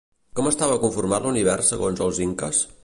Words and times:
Com 0.39 0.47
estava 0.51 0.79
conformat 0.85 1.27
l'univers 1.27 1.71
segons 1.75 2.05
els 2.09 2.25
inques? 2.29 2.67